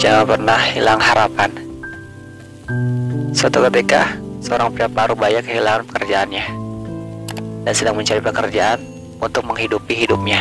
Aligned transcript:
Jangan 0.00 0.24
pernah 0.24 0.56
hilang 0.56 0.96
harapan. 0.96 1.52
Suatu 3.36 3.60
ketika, 3.68 4.16
seorang 4.40 4.72
pria 4.72 4.88
parubaya 4.88 5.44
kehilangan 5.44 5.84
pekerjaannya 5.92 6.46
dan 7.68 7.72
sedang 7.76 8.00
mencari 8.00 8.24
pekerjaan 8.24 8.80
untuk 9.20 9.44
menghidupi 9.44 9.92
hidupnya. 9.92 10.40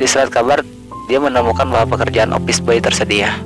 Di 0.00 0.08
surat 0.08 0.32
kabar, 0.32 0.64
dia 1.12 1.20
menemukan 1.20 1.68
bahwa 1.68 1.92
pekerjaan 1.92 2.32
office 2.32 2.64
boy 2.64 2.80
tersedia. 2.80 3.36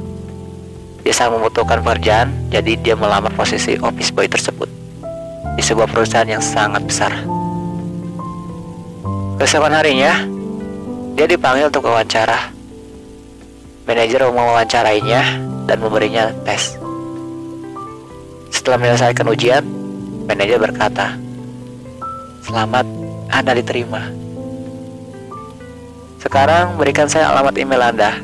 Dia 1.03 1.11
sangat 1.11 1.43
membutuhkan 1.43 1.83
pekerjaan, 1.83 2.31
jadi 2.47 2.79
dia 2.79 2.95
melamar 2.95 3.35
posisi 3.35 3.75
office 3.83 4.15
boy 4.15 4.31
tersebut 4.31 4.71
di 5.59 5.63
sebuah 5.67 5.91
perusahaan 5.91 6.31
yang 6.31 6.39
sangat 6.39 6.87
besar. 6.87 7.11
Keesokan 9.43 9.75
harinya, 9.75 10.15
dia 11.19 11.27
dipanggil 11.27 11.75
untuk 11.75 11.91
wawancara 11.91 12.56
Manajer 13.87 14.19
mewawancarainya 14.35 15.23
dan 15.71 15.79
memberinya 15.79 16.35
tes. 16.43 16.75
Setelah 18.51 18.83
menyelesaikan 18.83 19.31
ujian, 19.31 19.63
manajer 20.27 20.59
berkata, 20.59 21.15
"Selamat, 22.43 22.83
Anda 23.31 23.55
diterima. 23.55 24.11
Sekarang 26.19 26.75
berikan 26.75 27.07
saya 27.07 27.31
alamat 27.31 27.55
email 27.63 27.79
Anda, 27.79 28.19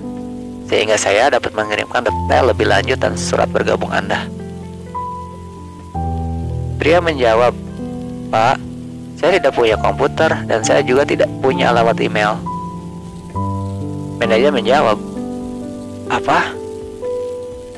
sehingga 0.66 0.98
saya 0.98 1.30
dapat 1.30 1.54
mengirimkan 1.54 2.10
detail 2.10 2.50
lebih 2.50 2.66
lanjut 2.66 2.98
dan 2.98 3.14
surat 3.14 3.46
bergabung 3.46 3.94
Anda." 3.94 4.26
Pria 6.82 6.98
menjawab, 6.98 7.54
"Pak, 8.34 8.58
saya 9.14 9.38
tidak 9.38 9.54
punya 9.54 9.78
komputer 9.78 10.42
dan 10.50 10.66
saya 10.66 10.82
juga 10.82 11.06
tidak 11.06 11.30
punya 11.38 11.70
alamat 11.70 12.02
email." 12.02 12.34
Manajer 14.18 14.50
menjawab, 14.50 15.11
apa? 16.08 16.54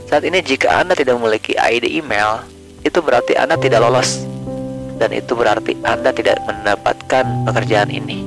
Saat 0.09 0.25
ini 0.25 0.39
jika 0.45 0.81
Anda 0.81 0.95
tidak 0.95 1.19
memiliki 1.19 1.59
ID 1.59 1.91
email, 1.99 2.45
itu 2.85 3.01
berarti 3.01 3.35
Anda 3.35 3.59
tidak 3.59 3.83
lolos. 3.83 4.23
Dan 5.01 5.11
itu 5.11 5.35
berarti 5.35 5.75
Anda 5.83 6.15
tidak 6.15 6.39
mendapatkan 6.47 7.25
pekerjaan 7.51 7.91
ini. 7.91 8.23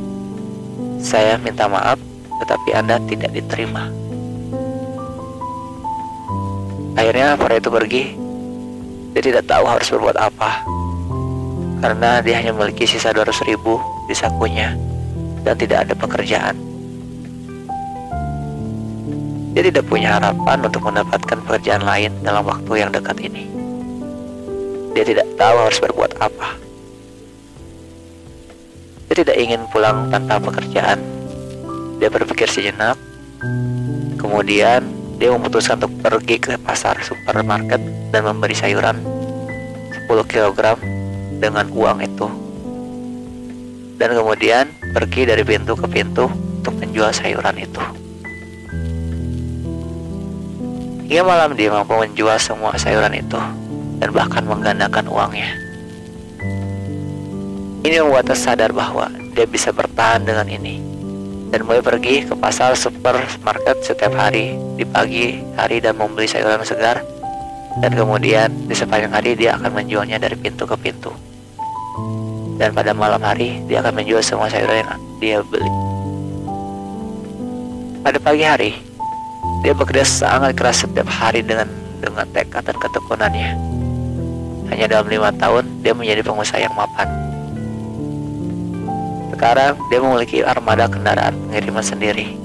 Saya 1.00 1.40
minta 1.40 1.70
maaf, 1.72 1.96
tetapi 2.44 2.70
Anda 2.76 3.00
tidak 3.08 3.32
diterima. 3.32 3.88
Akhirnya 6.98 7.38
para 7.38 7.62
itu 7.62 7.70
pergi. 7.70 8.04
Dia 9.14 9.22
tidak 9.22 9.46
tahu 9.48 9.64
harus 9.70 9.88
berbuat 9.94 10.18
apa. 10.18 10.66
Karena 11.78 12.20
dia 12.26 12.42
hanya 12.42 12.58
memiliki 12.58 12.90
sisa 12.90 13.14
200 13.14 13.46
ribu 13.46 13.78
di 14.10 14.18
sakunya 14.18 14.74
dan 15.46 15.56
tidak 15.56 15.88
ada 15.88 15.94
pekerjaan. 15.94 16.58
Dia 19.58 19.74
tidak 19.74 19.90
punya 19.90 20.22
harapan 20.22 20.70
untuk 20.70 20.86
mendapatkan 20.86 21.42
pekerjaan 21.42 21.82
lain 21.82 22.14
dalam 22.22 22.46
waktu 22.46 22.78
yang 22.78 22.94
dekat 22.94 23.18
ini. 23.26 23.50
Dia 24.94 25.02
tidak 25.02 25.26
tahu 25.34 25.58
harus 25.66 25.82
berbuat 25.82 26.14
apa. 26.22 26.62
Dia 29.10 29.26
tidak 29.26 29.34
ingin 29.34 29.66
pulang 29.74 30.14
tanpa 30.14 30.38
pekerjaan. 30.38 31.02
Dia 31.98 32.06
berpikir 32.06 32.46
sejenak. 32.46 33.02
Kemudian 34.22 34.86
dia 35.18 35.34
memutuskan 35.34 35.82
untuk 35.82 36.06
pergi 36.06 36.38
ke 36.38 36.54
pasar 36.62 37.02
supermarket 37.02 37.82
dan 38.14 38.30
memberi 38.30 38.54
sayuran 38.54 39.02
10 40.06 40.22
kg 40.30 40.78
dengan 41.42 41.66
uang 41.74 42.06
itu. 42.06 42.30
Dan 43.98 44.14
kemudian 44.14 44.70
pergi 44.94 45.26
dari 45.26 45.42
pintu 45.42 45.74
ke 45.74 45.90
pintu 45.90 46.30
untuk 46.30 46.78
menjual 46.78 47.10
sayuran 47.10 47.58
itu. 47.58 48.07
Hingga 51.08 51.24
malam 51.24 51.56
dia 51.56 51.72
mampu 51.72 51.96
menjual 51.96 52.36
semua 52.36 52.76
sayuran 52.76 53.16
itu 53.16 53.40
dan 54.04 54.12
bahkan 54.12 54.44
menggandakan 54.44 55.08
uangnya. 55.08 55.56
Ini 57.88 58.04
membuatnya 58.04 58.36
sadar 58.36 58.76
bahwa 58.76 59.08
dia 59.32 59.48
bisa 59.48 59.72
bertahan 59.72 60.28
dengan 60.28 60.52
ini 60.52 60.84
dan 61.48 61.64
mulai 61.64 61.80
pergi 61.80 62.28
ke 62.28 62.36
pasar 62.36 62.76
supermarket 62.76 63.80
setiap 63.88 64.12
hari 64.20 64.60
di 64.76 64.84
pagi 64.84 65.40
hari 65.56 65.80
dan 65.80 65.96
membeli 65.96 66.28
sayuran 66.28 66.68
segar. 66.68 67.00
Dan 67.80 67.96
kemudian 67.96 68.52
di 68.68 68.76
sepanjang 68.76 69.16
hari 69.16 69.40
dia 69.40 69.56
akan 69.56 69.80
menjualnya 69.80 70.20
dari 70.20 70.36
pintu 70.36 70.68
ke 70.68 70.76
pintu. 70.76 71.16
Dan 72.60 72.76
pada 72.76 72.92
malam 72.92 73.24
hari 73.24 73.64
dia 73.64 73.80
akan 73.80 74.04
menjual 74.04 74.20
semua 74.20 74.52
sayuran 74.52 74.84
yang 74.84 74.92
dia 75.24 75.38
beli. 75.40 75.72
Pada 78.04 78.20
pagi 78.20 78.44
hari 78.44 78.87
dia 79.66 79.74
bekerja 79.74 80.06
sangat 80.06 80.54
keras 80.54 80.86
setiap 80.86 81.10
hari 81.10 81.42
dengan 81.42 81.70
dengan 81.98 82.26
tekad 82.30 82.62
dan 82.66 82.78
ketekunannya. 82.78 83.50
Hanya 84.70 84.86
dalam 84.92 85.08
lima 85.08 85.32
tahun, 85.34 85.82
dia 85.82 85.96
menjadi 85.96 86.22
pengusaha 86.22 86.60
yang 86.60 86.76
mapan. 86.76 87.08
Sekarang, 89.34 89.80
dia 89.90 90.00
memiliki 90.02 90.42
armada 90.44 90.90
kendaraan 90.90 91.38
pengiriman 91.48 91.86
sendiri 91.86 92.36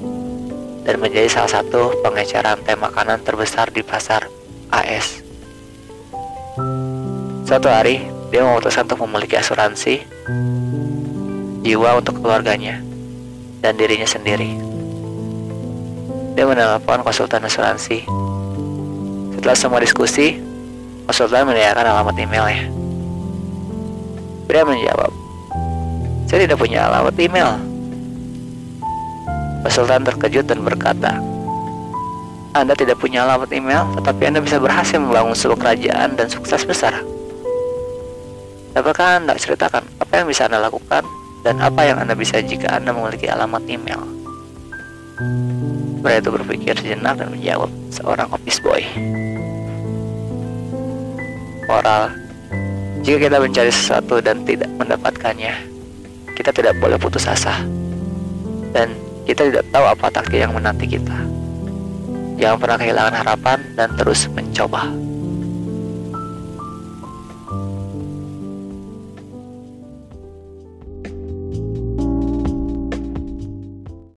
dan 0.83 0.99
menjadi 0.99 1.29
salah 1.31 1.63
satu 1.63 2.03
pengecer 2.03 2.43
rantai 2.43 2.75
makanan 2.77 3.23
terbesar 3.23 3.71
di 3.71 3.83
pasar 3.83 4.27
AS. 4.71 5.23
Suatu 7.49 7.69
hari, 7.69 8.07
dia 8.33 8.45
memutuskan 8.45 8.89
untuk 8.89 9.05
memiliki 9.05 9.37
asuransi 9.37 10.05
jiwa 11.63 12.01
untuk 12.01 12.19
keluarganya 12.19 12.83
dan 13.63 13.77
dirinya 13.79 14.09
sendiri. 14.09 14.72
Dia 16.33 16.49
menelpon 16.49 17.05
konsultan 17.05 17.45
asuransi. 17.45 18.09
Setelah 19.37 19.57
semua 19.59 19.81
diskusi, 19.85 20.41
konsultan 21.05 21.45
menanyakan 21.45 21.87
alamat 21.93 22.15
emailnya. 22.17 22.67
Pria 24.49 24.65
menjawab, 24.65 25.13
saya 26.33 26.49
tidak 26.49 26.57
punya 26.57 26.89
alamat 26.89 27.13
email. 27.21 27.61
Konsultan 29.61 30.09
terkejut 30.09 30.49
dan 30.49 30.65
berkata, 30.65 31.21
Anda 32.57 32.73
tidak 32.73 33.01
punya 33.01 33.29
alamat 33.29 33.53
email, 33.53 33.85
tetapi 34.01 34.33
Anda 34.33 34.41
bisa 34.41 34.57
berhasil 34.57 34.97
membangun 34.97 35.37
sebuah 35.37 35.61
kerajaan 35.61 36.17
dan 36.17 36.33
sukses 36.33 36.65
besar. 36.65 37.05
Dapatkah 38.73 39.21
Anda 39.21 39.37
ceritakan 39.37 39.85
apa 40.01 40.13
yang 40.17 40.27
bisa 40.33 40.49
Anda 40.49 40.65
lakukan 40.65 41.05
dan 41.45 41.61
apa 41.61 41.85
yang 41.85 42.01
Anda 42.01 42.17
bisa 42.17 42.41
jika 42.41 42.81
Anda 42.81 42.97
memiliki 42.97 43.29
alamat 43.29 43.69
email? 43.69 44.01
Pria 46.03 46.19
itu 46.19 46.35
berpikir 46.35 46.75
sejenak 46.75 47.15
dan 47.15 47.31
menjawab, 47.31 47.71
seorang 47.95 48.27
office 48.35 48.59
boy. 48.59 48.83
Moral, 51.71 52.11
jika 53.07 53.31
kita 53.31 53.39
mencari 53.39 53.71
sesuatu 53.71 54.19
dan 54.19 54.43
tidak 54.43 54.67
mendapatkannya, 54.75 55.55
kita 56.35 56.51
tidak 56.51 56.75
boleh 56.83 56.99
putus 56.99 57.31
asa. 57.31 57.63
Dan 58.75 58.91
kita 59.23 59.47
tidak 59.47 59.65
tahu 59.71 59.87
apa 59.87 60.11
takdir 60.11 60.43
yang 60.43 60.59
menanti 60.59 60.91
kita. 60.91 61.19
Jangan 62.43 62.59
pernah 62.59 62.79
kehilangan 62.83 63.15
harapan 63.23 63.59
dan 63.79 63.95
terus 63.95 64.27
mencoba. 64.35 64.91